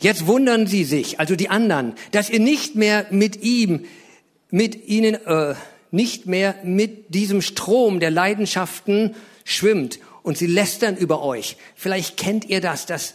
[0.00, 3.86] Jetzt wundern sie sich, also die anderen, dass ihr nicht mehr mit ihm,
[4.50, 5.54] mit ihnen, äh,
[5.92, 11.56] nicht mehr mit diesem Strom der Leidenschaften schwimmt und sie lästern über euch.
[11.76, 13.14] Vielleicht kennt ihr das, dass,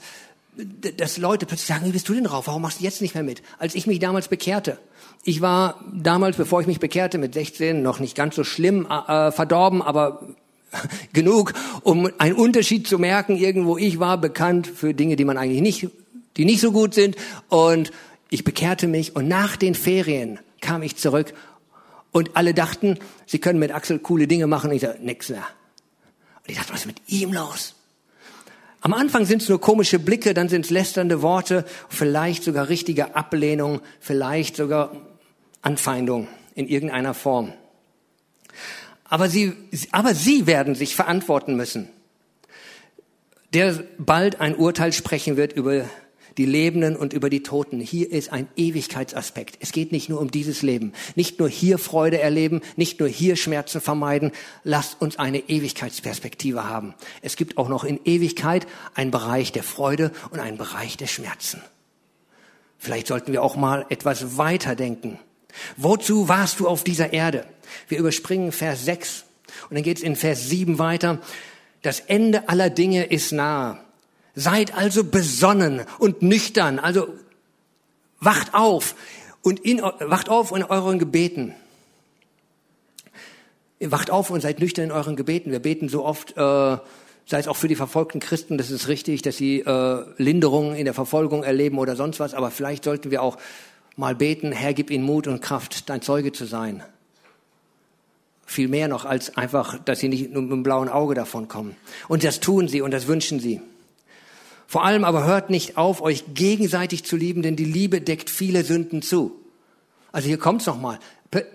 [0.56, 2.48] dass Leute plötzlich sagen, wie bist du denn drauf?
[2.48, 3.42] Warum machst du jetzt nicht mehr mit?
[3.60, 4.80] Als ich mich damals bekehrte.
[5.28, 9.30] Ich war damals, bevor ich mich bekehrte, mit 16 noch nicht ganz so schlimm äh,
[9.30, 10.22] verdorben, aber
[11.12, 11.52] genug,
[11.84, 13.36] um einen Unterschied zu merken.
[13.36, 15.90] Irgendwo ich war bekannt für Dinge, die man eigentlich nicht
[16.38, 17.18] die nicht so gut sind.
[17.50, 17.92] Und
[18.30, 21.34] ich bekehrte mich und nach den Ferien kam ich zurück
[22.14, 24.70] und alle dachten, sie können mit Axel coole Dinge machen.
[24.70, 25.46] Und ich sagte, nix mehr.
[26.44, 27.74] Und ich dachte, was ist mit ihm los?
[28.80, 33.14] Am Anfang sind es nur komische Blicke, dann sind es lästernde Worte, vielleicht sogar richtige
[33.18, 34.92] Ablehnung, vielleicht sogar
[35.68, 37.52] Anfeindung in irgendeiner Form.
[39.04, 39.52] Aber sie,
[39.92, 41.90] aber sie werden sich verantworten müssen,
[43.54, 45.84] der bald ein Urteil sprechen wird über
[46.38, 47.82] die Lebenden und über die Toten.
[47.82, 49.58] Hier ist ein Ewigkeitsaspekt.
[49.60, 50.94] Es geht nicht nur um dieses Leben.
[51.16, 54.32] Nicht nur hier Freude erleben, nicht nur hier Schmerzen vermeiden.
[54.64, 56.94] Lasst uns eine Ewigkeitsperspektive haben.
[57.22, 61.62] Es gibt auch noch in Ewigkeit einen Bereich der Freude und einen Bereich der Schmerzen.
[62.78, 65.20] Vielleicht sollten wir auch mal etwas weiter denken.
[65.76, 67.46] Wozu warst du auf dieser Erde?
[67.88, 69.26] Wir überspringen Vers 6
[69.70, 71.20] und dann geht es in Vers 7 weiter.
[71.82, 73.80] Das Ende aller Dinge ist nahe.
[74.36, 77.08] Seid also besonnen und nüchtern, also
[78.20, 78.96] wacht auf
[79.42, 81.54] und in, wacht auf in euren Gebeten.
[83.80, 85.52] Wacht auf und seid nüchtern in euren Gebeten.
[85.52, 86.78] Wir beten so oft, äh,
[87.26, 90.86] sei es auch für die verfolgten Christen, das ist richtig, dass sie äh, Linderungen in
[90.86, 93.38] der Verfolgung erleben oder sonst was, aber vielleicht sollten wir auch
[93.98, 96.84] mal beten, Herr, gib ihnen Mut und Kraft, dein Zeuge zu sein.
[98.46, 101.76] Viel mehr noch als einfach, dass sie nicht nur mit einem blauen Auge davon kommen.
[102.08, 103.60] Und das tun sie und das wünschen sie.
[104.68, 108.64] Vor allem aber hört nicht auf, euch gegenseitig zu lieben, denn die Liebe deckt viele
[108.64, 109.32] Sünden zu.
[110.12, 111.00] Also hier kommt's noch mal.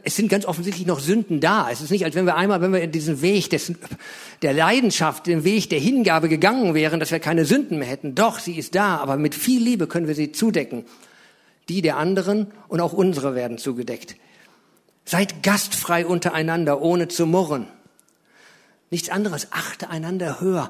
[0.05, 1.71] Es sind ganz offensichtlich noch Sünden da.
[1.71, 3.73] Es ist nicht, als wenn wir einmal, wenn wir in diesen Weg des,
[4.43, 8.15] der Leidenschaft, den Weg der Hingabe gegangen wären, dass wir keine Sünden mehr hätten.
[8.15, 10.85] Doch, sie ist da, aber mit viel Liebe können wir sie zudecken.
[11.73, 14.17] Die der anderen und auch unsere werden zugedeckt.
[15.07, 17.67] Seid gastfrei untereinander, ohne zu murren.
[18.91, 19.49] Nichts anderes.
[19.53, 20.69] Achte einander höher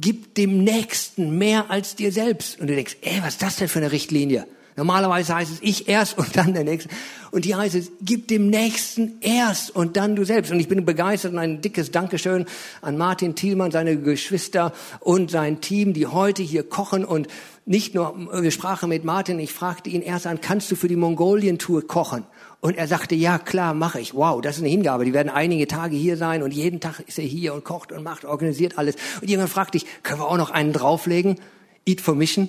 [0.00, 2.60] gib dem Nächsten mehr als dir selbst.
[2.60, 4.46] Und du denkst, ey, was ist das denn für eine Richtlinie?
[4.74, 6.88] Normalerweise heißt es ich erst und dann der Nächste.
[7.30, 10.50] Und hier heißt es, gib dem Nächsten erst und dann du selbst.
[10.50, 12.46] Und ich bin begeistert und ein dickes Dankeschön
[12.80, 17.28] an Martin Thielmann, seine Geschwister und sein Team, die heute hier kochen und
[17.64, 20.96] nicht nur, wir sprachen mit Martin, ich fragte ihn erst an, kannst du für die
[20.96, 22.24] Mongolien-Tour kochen?
[22.60, 24.14] Und er sagte, ja klar, mache ich.
[24.14, 25.04] Wow, das ist eine Hingabe.
[25.04, 28.02] Die werden einige Tage hier sein und jeden Tag ist er hier und kocht und
[28.02, 28.96] macht, organisiert alles.
[29.20, 31.40] Und jemand fragte ich, können wir auch noch einen drauflegen?
[31.86, 32.48] Eat for Mission?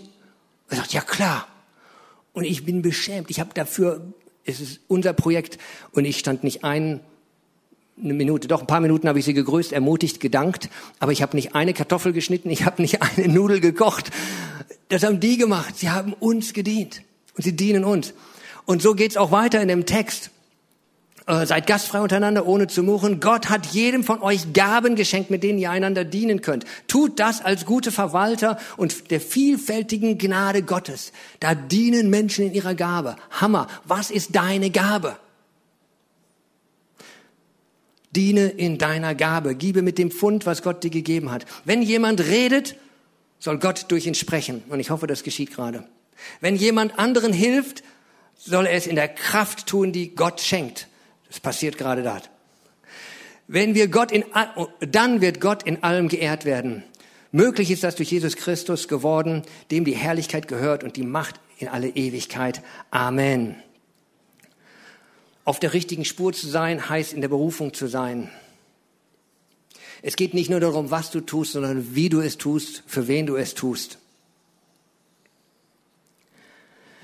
[0.69, 1.47] Er sagt, ja klar.
[2.33, 3.29] Und ich bin beschämt.
[3.29, 4.13] Ich habe dafür,
[4.45, 5.57] es ist unser Projekt
[5.91, 7.01] und ich stand nicht ein,
[8.01, 11.35] eine Minute, doch ein paar Minuten habe ich sie gegrüßt, ermutigt, gedankt, aber ich habe
[11.35, 14.11] nicht eine Kartoffel geschnitten, ich habe nicht eine Nudel gekocht.
[14.89, 15.77] Das haben die gemacht.
[15.77, 17.01] Sie haben uns gedient
[17.35, 18.13] und sie dienen uns.
[18.65, 20.29] Und so geht's auch weiter in dem Text.
[21.25, 23.19] Äh, seid gastfrei untereinander, ohne zu murren.
[23.21, 26.65] Gott hat jedem von euch Gaben geschenkt, mit denen ihr einander dienen könnt.
[26.87, 31.13] Tut das als gute Verwalter und der vielfältigen Gnade Gottes.
[31.39, 33.15] Da dienen Menschen in ihrer Gabe.
[33.31, 33.67] Hammer.
[33.85, 35.15] Was ist deine Gabe?
[38.15, 39.55] Diene in deiner Gabe.
[39.55, 41.45] Gebe mit dem Pfund, was Gott dir gegeben hat.
[41.65, 42.75] Wenn jemand redet,
[43.39, 44.63] soll Gott durch ihn sprechen.
[44.69, 45.85] Und ich hoffe, das geschieht gerade.
[46.39, 47.83] Wenn jemand anderen hilft,
[48.37, 50.87] soll er es in der Kraft tun, die Gott schenkt.
[51.27, 52.29] Das passiert gerade dort.
[53.47, 54.23] Wenn wir Gott in,
[54.79, 56.83] dann wird Gott in allem geehrt werden.
[57.31, 61.67] Möglich ist das durch Jesus Christus geworden, dem die Herrlichkeit gehört und die Macht in
[61.67, 62.61] alle Ewigkeit.
[62.91, 63.55] Amen.
[65.45, 68.29] Auf der richtigen Spur zu sein, heißt in der Berufung zu sein.
[70.01, 73.25] Es geht nicht nur darum, was du tust, sondern wie du es tust, für wen
[73.25, 73.99] du es tust.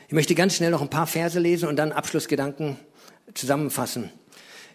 [0.08, 2.78] Ich möchte ganz schnell noch ein paar Verse lesen und dann Abschlussgedanken
[3.36, 4.12] zusammenfassen.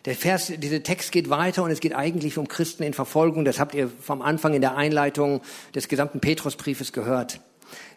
[0.05, 3.45] Der Vers, dieser Text geht weiter und es geht eigentlich um Christen in Verfolgung.
[3.45, 5.41] Das habt ihr vom Anfang in der Einleitung
[5.75, 7.41] des gesamten Petrusbriefes gehört.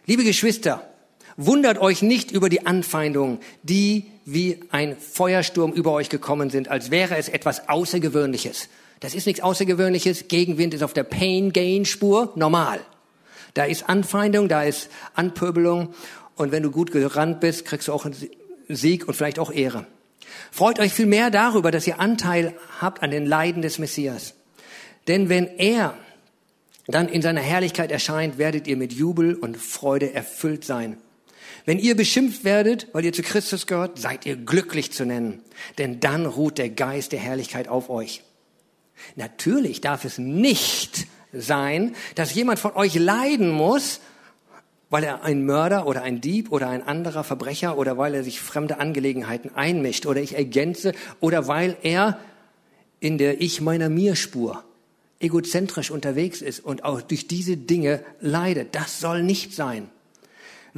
[0.06, 0.88] Liebe Geschwister,
[1.36, 6.90] wundert euch nicht über die Anfeindungen, die wie ein Feuersturm über euch gekommen sind, als
[6.90, 8.68] wäre es etwas Außergewöhnliches.
[9.00, 10.28] Das ist nichts Außergewöhnliches.
[10.28, 12.80] Gegenwind ist auf der Pain-Gain-Spur normal.
[13.54, 15.94] Da ist Anfeindung, da ist Anpöbelung.
[16.36, 18.16] Und wenn du gut gerannt bist, kriegst du auch einen
[18.68, 19.86] Sieg und vielleicht auch Ehre.
[20.50, 24.34] Freut euch viel mehr darüber, dass ihr Anteil habt an den Leiden des Messias.
[25.06, 25.94] Denn wenn er
[26.86, 30.98] dann in seiner Herrlichkeit erscheint, werdet ihr mit Jubel und Freude erfüllt sein.
[31.68, 35.42] Wenn ihr beschimpft werdet, weil ihr zu Christus gehört, seid ihr glücklich zu nennen,
[35.76, 38.22] denn dann ruht der Geist der Herrlichkeit auf euch.
[39.16, 44.00] Natürlich darf es nicht sein, dass jemand von euch leiden muss,
[44.88, 48.40] weil er ein Mörder oder ein Dieb oder ein anderer Verbrecher oder weil er sich
[48.40, 52.18] fremde Angelegenheiten einmischt oder ich ergänze oder weil er
[52.98, 54.64] in der Ich meiner mir Spur
[55.20, 58.74] egozentrisch unterwegs ist und auch durch diese Dinge leidet.
[58.74, 59.90] Das soll nicht sein.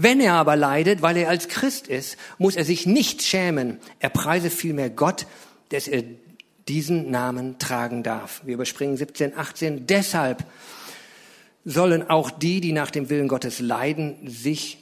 [0.02, 3.78] Wenn er aber leidet, weil er als Christ ist, muss er sich nicht schämen.
[3.98, 5.26] Er preise vielmehr Gott,
[5.68, 6.04] dass er
[6.68, 8.40] diesen Namen tragen darf.
[8.46, 9.86] Wir überspringen 17, 18.
[9.86, 10.44] Deshalb
[11.66, 14.78] sollen auch die, die nach dem Willen Gottes leiden, sich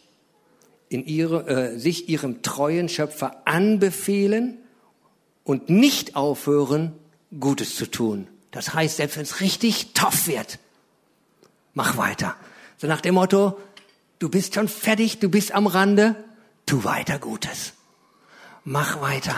[0.88, 4.58] in ihre, äh, sich ihrem treuen Schöpfer anbefehlen
[5.42, 6.92] und nicht aufhören,
[7.40, 8.28] Gutes zu tun.
[8.52, 10.60] Das heißt, selbst wenn es richtig tough wird,
[11.74, 12.36] mach weiter.
[12.76, 13.58] So nach dem Motto,
[14.18, 16.16] du bist schon fertig, du bist am Rande,
[16.66, 17.74] tu weiter Gutes.
[18.64, 19.36] Mach weiter.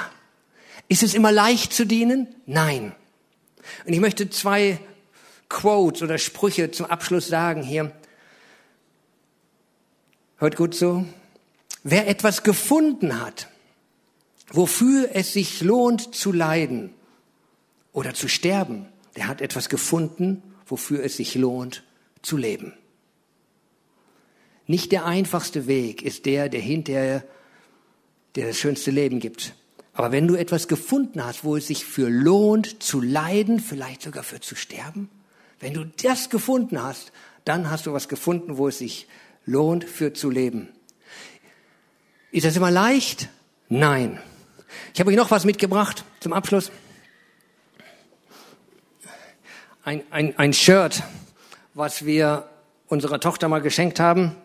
[0.89, 2.35] Ist es immer leicht zu dienen?
[2.47, 2.95] Nein.
[3.87, 4.81] Und ich möchte zwei
[5.49, 7.93] Quotes oder Sprüche zum Abschluss sagen hier.
[10.37, 11.07] Hört gut zu.
[11.83, 13.49] Wer etwas gefunden hat,
[14.51, 16.93] wofür es sich lohnt zu leiden
[17.93, 21.83] oder zu sterben, der hat etwas gefunden, wofür es sich lohnt
[22.23, 22.75] zu leben.
[24.71, 27.25] Nicht der einfachste Weg ist der, der hinterher
[28.37, 29.53] der das schönste Leben gibt.
[29.95, 34.23] Aber wenn du etwas gefunden hast, wo es sich für lohnt zu leiden, vielleicht sogar
[34.23, 35.11] für zu sterben,
[35.59, 37.11] wenn du das gefunden hast,
[37.45, 39.09] dann hast du was gefunden, wo es sich
[39.45, 40.69] lohnt, für zu leben.
[42.31, 43.29] Ist das immer leicht?
[43.69, 44.21] Nein.
[44.95, 46.71] Ich habe euch noch was mitgebracht zum Abschluss.
[49.83, 51.03] Ein, ein, ein Shirt,
[51.75, 52.49] was wir
[52.87, 54.37] unserer Tochter mal geschenkt haben.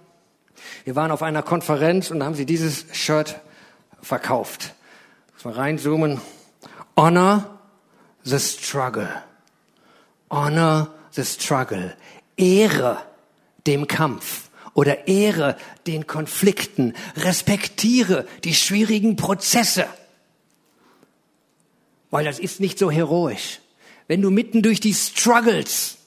[0.83, 3.39] Wir waren auf einer Konferenz und haben sie dieses Shirt
[4.01, 4.73] verkauft.
[5.33, 6.21] Muss mal reinzoomen.
[6.97, 7.59] Honor
[8.23, 9.09] the struggle.
[10.29, 11.95] Honor the struggle.
[12.37, 13.01] Ehre
[13.67, 16.93] dem Kampf oder ehre den Konflikten.
[17.15, 19.87] Respektiere die schwierigen Prozesse.
[22.11, 23.59] Weil das ist nicht so heroisch.
[24.07, 25.97] Wenn du mitten durch die Struggles,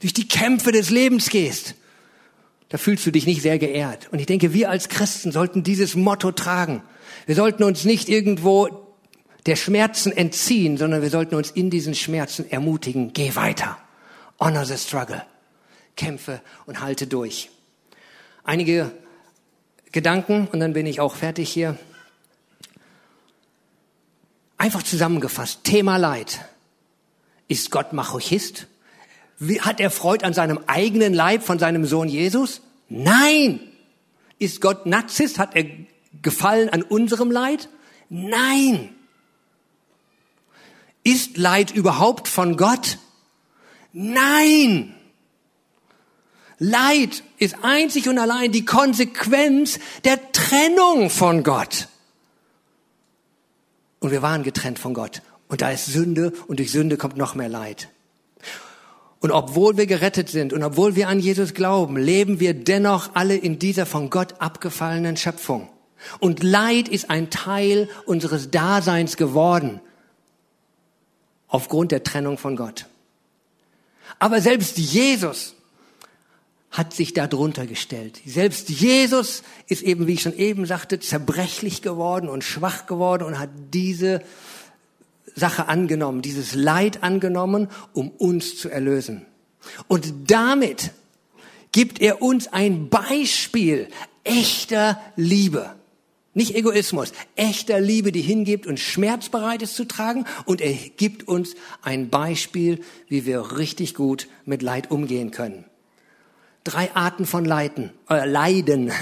[0.00, 1.74] durch die Kämpfe des Lebens gehst,
[2.72, 4.08] da fühlst du dich nicht sehr geehrt.
[4.12, 6.82] Und ich denke, wir als Christen sollten dieses Motto tragen.
[7.26, 8.94] Wir sollten uns nicht irgendwo
[9.44, 13.76] der Schmerzen entziehen, sondern wir sollten uns in diesen Schmerzen ermutigen, geh weiter.
[14.40, 15.22] Honor the struggle.
[15.96, 17.50] Kämpfe und halte durch.
[18.42, 18.90] Einige
[19.92, 21.78] Gedanken und dann bin ich auch fertig hier.
[24.56, 25.62] Einfach zusammengefasst.
[25.64, 26.40] Thema Leid.
[27.48, 28.66] Ist Gott Machochist?
[29.60, 32.60] Hat er Freude an seinem eigenen Leib von seinem Sohn Jesus?
[32.88, 33.60] Nein.
[34.38, 35.38] Ist Gott Narzisst?
[35.38, 35.66] Hat er
[36.20, 37.68] Gefallen an unserem Leid?
[38.08, 38.94] Nein.
[41.04, 42.98] Ist Leid überhaupt von Gott?
[43.92, 44.94] Nein!
[46.58, 51.88] Leid ist einzig und allein die Konsequenz der Trennung von Gott.
[53.98, 55.22] Und wir waren getrennt von Gott.
[55.48, 57.88] Und da ist Sünde und durch Sünde kommt noch mehr Leid.
[59.22, 63.36] Und obwohl wir gerettet sind und obwohl wir an Jesus glauben, leben wir dennoch alle
[63.36, 65.68] in dieser von Gott abgefallenen Schöpfung.
[66.18, 69.80] Und Leid ist ein Teil unseres Daseins geworden
[71.46, 72.86] aufgrund der Trennung von Gott.
[74.18, 75.54] Aber selbst Jesus
[76.72, 78.20] hat sich darunter gestellt.
[78.26, 83.38] Selbst Jesus ist eben, wie ich schon eben sagte, zerbrechlich geworden und schwach geworden und
[83.38, 84.20] hat diese
[85.34, 89.26] Sache angenommen, dieses Leid angenommen, um uns zu erlösen.
[89.88, 90.90] Und damit
[91.70, 93.88] gibt er uns ein Beispiel
[94.24, 95.74] echter Liebe.
[96.34, 100.24] Nicht Egoismus, echter Liebe, die hingibt und schmerzbereit ist zu tragen.
[100.46, 105.64] Und er gibt uns ein Beispiel, wie wir richtig gut mit Leid umgehen können.
[106.64, 107.90] Drei Arten von Leiden.
[108.08, 108.92] Äh, Leiden.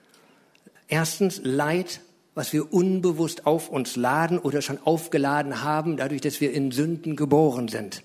[0.88, 2.00] Erstens Leid,
[2.36, 7.16] was wir unbewusst auf uns laden oder schon aufgeladen haben, dadurch, dass wir in Sünden
[7.16, 8.02] geboren sind.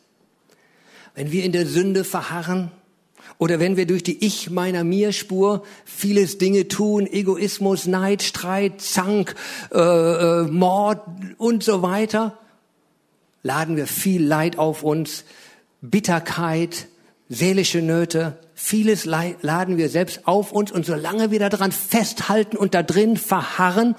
[1.14, 2.72] Wenn wir in der Sünde verharren,
[3.38, 8.82] oder wenn wir durch die Ich meiner mir Spur vieles Dinge tun, Egoismus, Neid, Streit,
[8.82, 9.36] Zank,
[9.74, 11.02] äh, äh, Mord
[11.38, 12.38] und so weiter,
[13.44, 15.26] laden wir viel Leid auf uns,
[15.82, 16.88] Bitterkeit,
[17.28, 22.82] seelische Nöte, vieles laden wir selbst auf uns und solange wir daran festhalten und da
[22.82, 23.96] drin verharren,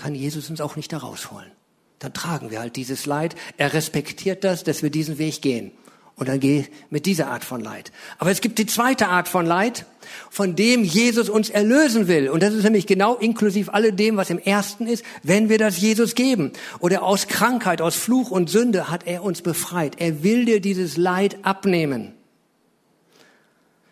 [0.00, 1.50] kann Jesus uns auch nicht da rausholen.
[1.98, 3.36] Dann tragen wir halt dieses Leid.
[3.58, 5.72] Er respektiert das, dass wir diesen Weg gehen.
[6.16, 7.92] Und dann geh mit dieser Art von Leid.
[8.18, 9.86] Aber es gibt die zweite Art von Leid,
[10.30, 12.28] von dem Jesus uns erlösen will.
[12.28, 16.14] Und das ist nämlich genau inklusiv alledem, was im ersten ist, wenn wir das Jesus
[16.14, 16.52] geben.
[16.78, 20.00] Oder aus Krankheit, aus Fluch und Sünde hat er uns befreit.
[20.00, 22.14] Er will dir dieses Leid abnehmen.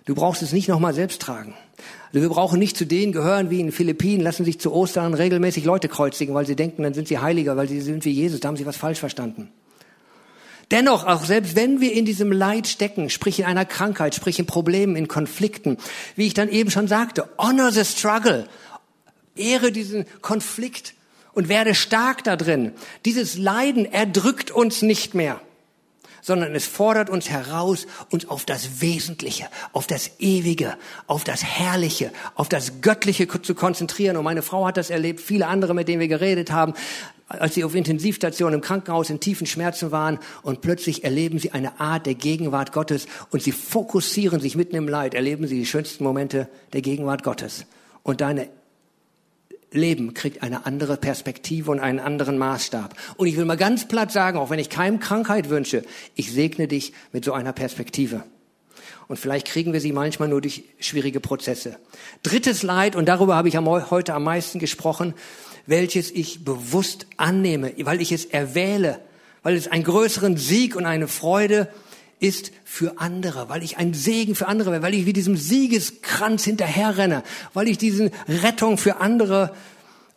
[0.06, 1.54] Du brauchst es nicht nochmal selbst tragen.
[2.08, 5.14] Also wir brauchen nicht zu denen gehören wie in den Philippinen, lassen sich zu Ostern
[5.14, 8.40] regelmäßig Leute kreuzigen, weil sie denken, dann sind sie heiliger, weil sie sind wie Jesus.
[8.40, 9.50] Da haben sie was falsch verstanden.
[10.70, 14.46] Dennoch, auch selbst wenn wir in diesem Leid stecken, sprich in einer Krankheit, sprich in
[14.46, 15.78] Problemen, in Konflikten,
[16.14, 18.46] wie ich dann eben schon sagte, honor the struggle,
[19.34, 20.94] ehre diesen Konflikt
[21.32, 22.72] und werde stark da drin.
[23.06, 25.40] Dieses Leiden erdrückt uns nicht mehr,
[26.20, 32.10] sondern es fordert uns heraus, uns auf das Wesentliche, auf das Ewige, auf das Herrliche,
[32.34, 34.16] auf das Göttliche zu konzentrieren.
[34.16, 36.74] Und meine Frau hat das erlebt, viele andere, mit denen wir geredet haben
[37.28, 41.78] als sie auf Intensivstation im Krankenhaus in tiefen Schmerzen waren und plötzlich erleben sie eine
[41.78, 46.04] Art der Gegenwart Gottes und sie fokussieren sich mitten im Leid, erleben sie die schönsten
[46.04, 47.66] Momente der Gegenwart Gottes.
[48.02, 48.48] Und deine
[49.70, 52.94] Leben kriegt eine andere Perspektive und einen anderen Maßstab.
[53.16, 55.82] Und ich will mal ganz platt sagen, auch wenn ich keinem Krankheit wünsche,
[56.14, 58.24] ich segne dich mit so einer Perspektive.
[59.08, 61.76] Und vielleicht kriegen wir sie manchmal nur durch schwierige Prozesse.
[62.22, 65.14] Drittes Leid, und darüber habe ich heute am meisten gesprochen,
[65.66, 69.00] welches ich bewusst annehme, weil ich es erwähle,
[69.42, 71.68] weil es einen größeren Sieg und eine Freude
[72.20, 76.44] ist für andere, weil ich ein Segen für andere werde, weil ich wie diesem Siegeskranz
[76.44, 77.22] hinterherrenne,
[77.54, 79.54] weil ich diesen Rettung für andere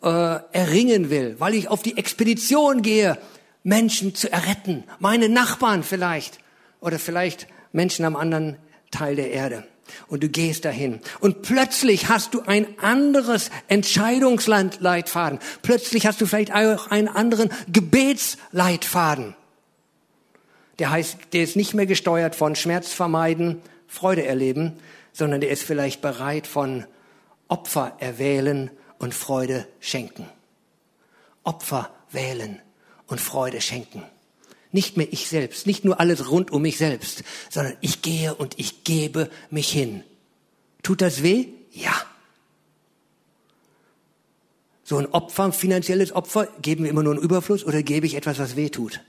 [0.02, 0.08] äh,
[0.52, 3.18] erringen will, weil ich auf die Expedition gehe,
[3.64, 6.38] Menschen zu erretten, meine Nachbarn vielleicht
[6.80, 8.56] oder vielleicht Menschen am anderen
[8.90, 9.64] Teil der Erde
[10.08, 11.00] und du gehst dahin.
[11.20, 15.38] Und plötzlich hast du ein anderes Entscheidungsleitfaden.
[15.62, 19.34] Plötzlich hast du vielleicht auch einen anderen Gebetsleitfaden.
[20.82, 24.80] Der heißt, der ist nicht mehr gesteuert von Schmerz vermeiden, Freude erleben,
[25.12, 26.86] sondern der ist vielleicht bereit von
[27.46, 28.68] Opfer erwählen
[28.98, 30.28] und Freude schenken.
[31.44, 32.60] Opfer wählen
[33.06, 34.02] und Freude schenken.
[34.72, 38.58] Nicht mehr ich selbst, nicht nur alles rund um mich selbst, sondern ich gehe und
[38.58, 40.02] ich gebe mich hin.
[40.82, 41.46] Tut das weh?
[41.70, 41.94] Ja.
[44.82, 48.16] So ein Opfer, ein finanzielles Opfer, geben wir immer nur einen Überfluss oder gebe ich
[48.16, 49.00] etwas, was weh tut?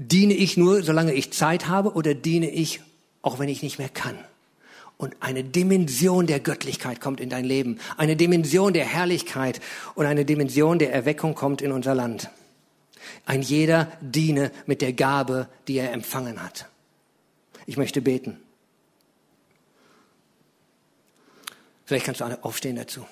[0.00, 2.80] Diene ich nur, solange ich Zeit habe oder diene ich,
[3.20, 4.16] auch wenn ich nicht mehr kann?
[4.96, 9.60] Und eine Dimension der Göttlichkeit kommt in dein Leben, eine Dimension der Herrlichkeit
[9.96, 12.30] und eine Dimension der Erweckung kommt in unser Land.
[13.26, 16.68] Ein jeder diene mit der Gabe, die er empfangen hat.
[17.66, 18.38] Ich möchte beten.
[21.86, 23.04] Vielleicht kannst du alle aufstehen dazu.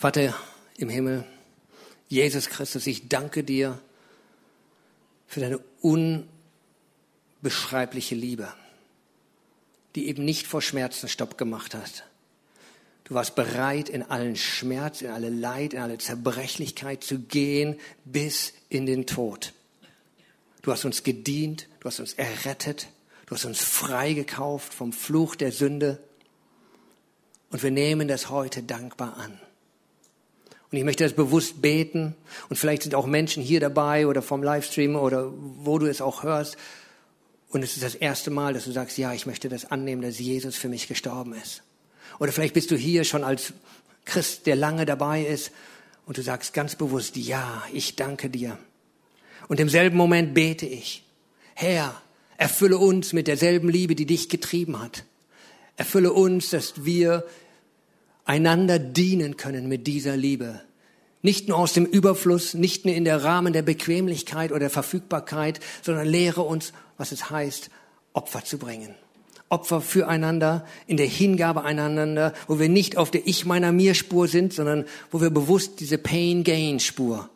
[0.00, 0.34] Vater
[0.78, 1.24] im Himmel,
[2.08, 3.78] Jesus Christus, ich danke dir
[5.26, 5.60] für deine
[7.42, 8.52] unbeschreibliche Liebe
[9.94, 12.04] die eben nicht vor Schmerzen Stopp gemacht hat.
[13.04, 18.52] Du warst bereit, in allen Schmerz, in alle Leid, in alle Zerbrechlichkeit zu gehen bis
[18.68, 19.52] in den Tod.
[20.62, 22.88] Du hast uns gedient, du hast uns errettet,
[23.26, 25.98] du hast uns freigekauft vom Fluch der Sünde.
[27.50, 29.40] Und wir nehmen das heute dankbar an.
[30.70, 32.14] Und ich möchte das bewusst beten.
[32.48, 36.22] Und vielleicht sind auch Menschen hier dabei oder vom Livestream oder wo du es auch
[36.22, 36.56] hörst,
[37.50, 40.18] und es ist das erste Mal, dass du sagst, ja, ich möchte das annehmen, dass
[40.18, 41.62] Jesus für mich gestorben ist.
[42.20, 43.52] Oder vielleicht bist du hier schon als
[44.04, 45.50] Christ, der lange dabei ist
[46.06, 48.56] und du sagst ganz bewusst, ja, ich danke dir.
[49.48, 51.04] Und im selben Moment bete ich,
[51.54, 52.00] Herr,
[52.36, 55.04] erfülle uns mit derselben Liebe, die dich getrieben hat.
[55.76, 57.24] Erfülle uns, dass wir
[58.24, 60.60] einander dienen können mit dieser Liebe.
[61.22, 66.06] Nicht nur aus dem Überfluss, nicht nur in der Rahmen der Bequemlichkeit oder Verfügbarkeit, sondern
[66.06, 67.70] lehre uns was es heißt,
[68.12, 68.94] Opfer zu bringen.
[69.48, 74.28] Opfer füreinander, in der Hingabe einander, wo wir nicht auf der Ich meiner mir Spur
[74.28, 77.30] sind, sondern wo wir bewusst diese Pain Gain Spur,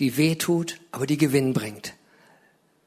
[0.00, 1.92] die weh tut, aber die Gewinn bringt.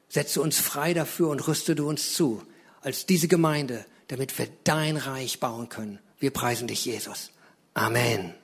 [0.08, 2.42] Setze uns frei dafür und rüste du uns zu,
[2.80, 6.00] als diese Gemeinde, damit wir dein Reich bauen können.
[6.18, 7.32] Wir preisen dich, Jesus.
[7.74, 8.34] Amen.